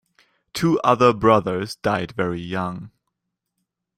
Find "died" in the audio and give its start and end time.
1.75-2.13